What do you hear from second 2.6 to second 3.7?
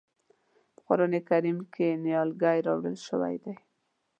راوړل شوی دی.